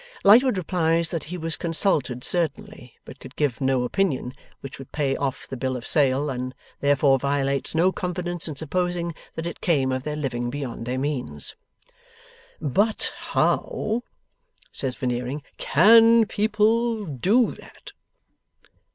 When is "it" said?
9.45-9.61